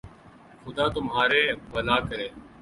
[0.63, 2.27] خدا تمہارر بھلا کرے